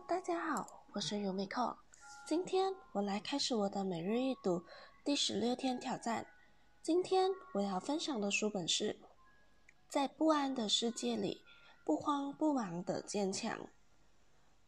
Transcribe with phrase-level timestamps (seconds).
[0.00, 1.78] 大家好，我是尤美克。
[2.26, 4.62] 今天我来开始我的每日一读
[5.02, 6.26] 第十六天挑战。
[6.82, 8.92] 今天我要分享的书本是
[9.88, 11.42] 《在不安的世界里
[11.84, 13.58] 不慌不忙的坚强》。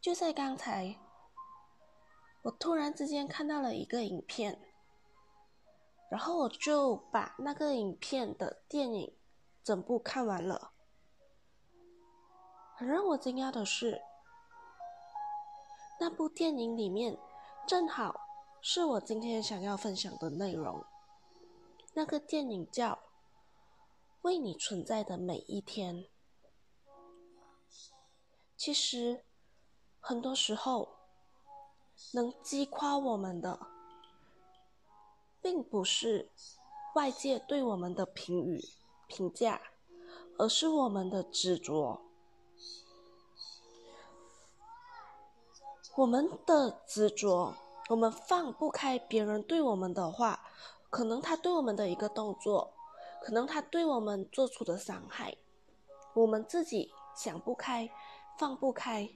[0.01, 0.99] 就在刚才，
[2.41, 4.59] 我突然之间看到了一个影片，
[6.09, 9.15] 然后我就把那个影片的电影
[9.63, 10.71] 整部看完了。
[12.75, 14.01] 很让我惊讶的是。
[16.01, 17.17] 那部电影里面，
[17.67, 18.21] 正好
[18.61, 20.85] 是我今天想要分享的内容。
[21.93, 22.93] 那个电影叫
[24.21, 25.95] 《为你存在的每一天》。
[28.55, 29.25] 其实，
[29.99, 30.87] 很多时候，
[32.13, 33.59] 能击垮我们的，
[35.41, 36.31] 并不是
[36.95, 38.63] 外界对我们的评语、
[39.07, 39.61] 评价，
[40.37, 42.08] 而是我们的执着。
[45.99, 47.53] 我们的执着，
[47.89, 50.39] 我们放不开别人对我们的话，
[50.89, 52.73] 可能他对我们的一个动作，
[53.21, 55.35] 可能他对我们做出的伤害，
[56.13, 57.91] 我们自己想不开，
[58.37, 59.09] 放不开，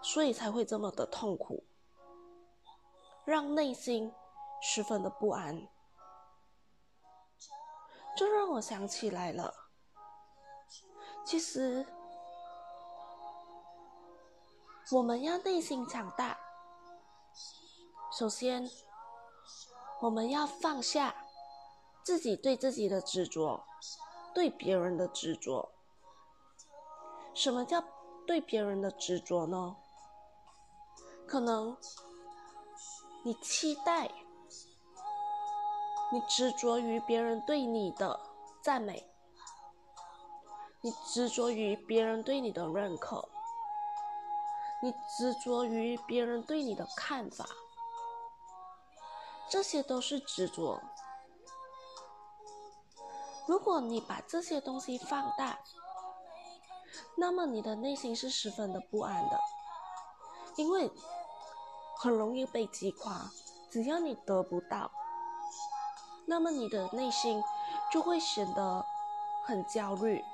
[0.00, 1.62] 所以才会这么的痛苦，
[3.26, 4.10] 让内心
[4.62, 5.68] 十分的不安。
[8.16, 9.52] 这让我想起来了，
[11.26, 11.86] 其实。
[14.90, 16.38] 我们要内心强大。
[18.10, 18.70] 首先，
[20.00, 21.14] 我们要放下
[22.02, 23.62] 自己对自己的执着，
[24.34, 25.70] 对别人的执着。
[27.34, 27.84] 什么叫
[28.26, 29.76] 对别人的执着呢？
[31.26, 31.76] 可能
[33.22, 34.10] 你期待，
[36.10, 38.18] 你执着于别人对你的
[38.62, 39.06] 赞美，
[40.80, 43.28] 你执着于别人对你的认可。
[44.80, 47.46] 你执着于别人对你的看法，
[49.50, 50.80] 这些都是执着。
[53.46, 55.58] 如果你把这些东西放大，
[57.16, 59.40] 那么你的内心是十分的不安的，
[60.56, 60.90] 因为
[61.98, 63.30] 很容易被击垮。
[63.70, 64.90] 只要你得不到，
[66.26, 67.42] 那么你的内心
[67.90, 68.84] 就会显得
[69.44, 70.24] 很焦虑。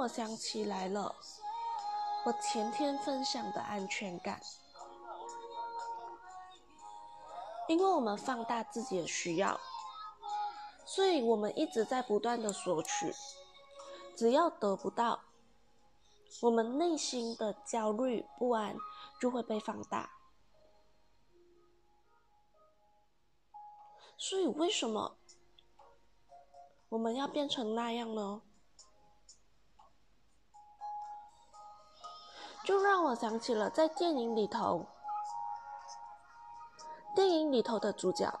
[0.00, 1.14] 我想起来了，
[2.24, 4.40] 我前天分享的安全感。
[7.68, 9.60] 因为我们放大自己的需要，
[10.86, 13.12] 所以我们一直在不断的索取。
[14.16, 15.20] 只要得不到，
[16.40, 18.78] 我们内心的焦虑不安
[19.20, 20.10] 就会被放大。
[24.16, 25.18] 所以为什么
[26.88, 28.40] 我们要变成那样呢？
[32.64, 34.86] 就让我想起了在电影里头，
[37.14, 38.40] 电影里头的主角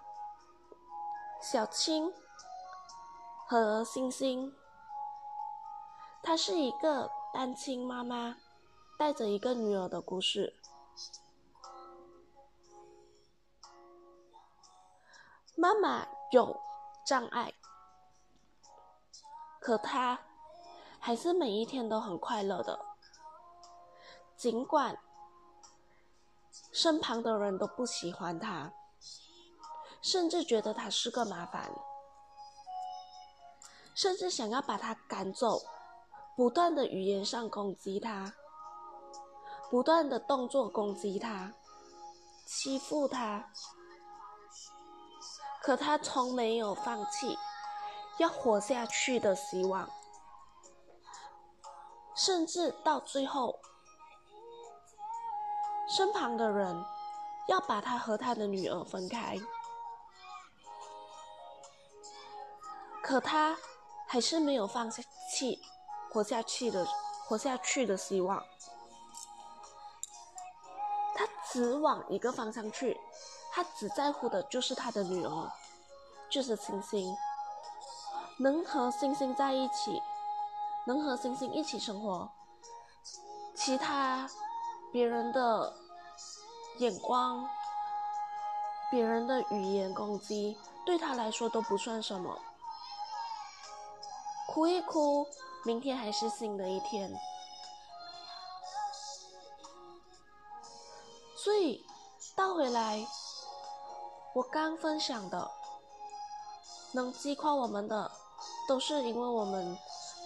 [1.40, 2.12] 小青
[3.48, 4.54] 和星星，
[6.22, 8.36] 她是一个单亲妈妈
[8.98, 10.54] 带着一个女儿的故事。
[15.56, 16.60] 妈妈有
[17.04, 17.52] 障碍，
[19.58, 20.20] 可她
[21.00, 22.89] 还是每一天都很快乐的。
[24.40, 24.98] 尽管
[26.72, 28.72] 身旁的人都不喜欢他，
[30.00, 31.70] 甚至觉得他是个麻烦，
[33.94, 35.60] 甚至想要把他赶走，
[36.38, 38.32] 不断的语言上攻击他，
[39.68, 41.52] 不断的动作攻击他，
[42.46, 43.52] 欺负他，
[45.62, 47.36] 可他从没有放弃
[48.16, 49.90] 要活下去的希望，
[52.14, 53.60] 甚至到最后。
[55.90, 56.84] 身旁的人
[57.48, 59.36] 要把他和他的女儿分开，
[63.02, 63.56] 可他
[64.06, 65.60] 还是没有放弃
[66.12, 66.86] 活下去的
[67.26, 68.40] 活下去的希望。
[71.16, 72.96] 他只往一个方向去，
[73.52, 75.52] 他只在乎的就是他的女儿，
[76.30, 77.16] 就是星星。
[78.38, 80.00] 能和星星在一起，
[80.86, 82.30] 能和星星一起生活，
[83.56, 84.30] 其他。
[84.92, 85.72] 别人的
[86.78, 87.48] 眼光，
[88.90, 92.38] 别人的语言攻击，对他来说都不算什么。
[94.48, 95.26] 哭一哭，
[95.64, 97.12] 明天还是新的一天。
[101.36, 101.86] 所以
[102.36, 103.06] 倒回来，
[104.34, 105.50] 我刚分享的，
[106.92, 108.10] 能击垮我们的，
[108.68, 109.78] 都是因为我们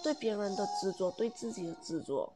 [0.03, 2.33] 对别人的执着，对自己的执着。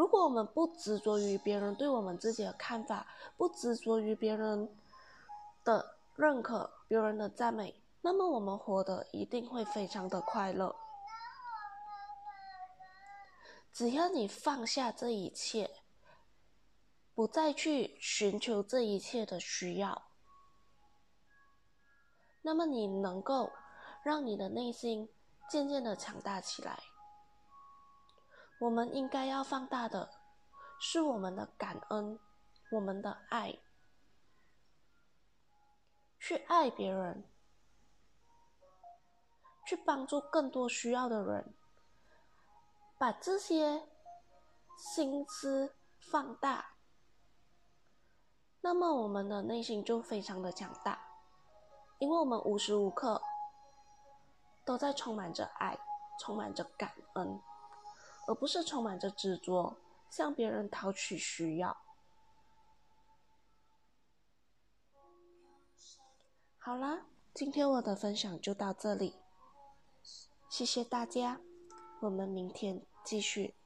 [0.00, 3.06] 如果我们不执着于别人对我们自己的看法，
[3.36, 4.74] 不执着于别人
[5.62, 10.74] 的认可、别人的赞美，那么我们活得一定会非常的快乐。
[13.74, 15.70] 只要你放下这一切，
[17.14, 20.04] 不再去寻求这一切的需要，
[22.40, 23.52] 那么你能够
[24.02, 25.10] 让你的内心
[25.46, 26.84] 渐渐的强大起来。
[28.60, 30.10] 我们应该要放大的
[30.78, 32.20] 是我们的感恩，
[32.70, 33.58] 我们的爱，
[36.18, 37.24] 去爱别人，
[39.66, 41.54] 去帮助更多需要的人。
[42.98, 43.88] 把这些
[44.76, 46.74] 心思放大，
[48.60, 51.00] 那么我们的内心就非常的强大，
[51.98, 53.22] 因为我们无时无刻
[54.66, 55.78] 都在充满着爱，
[56.20, 57.40] 充满着感恩，
[58.30, 59.76] 而不是充满着执着，
[60.08, 61.76] 向别人讨取需要。
[66.56, 69.16] 好啦，今天我的分享就到这里，
[70.48, 71.40] 谢谢大家，
[72.02, 72.86] 我们明天。
[73.02, 73.59] 继续。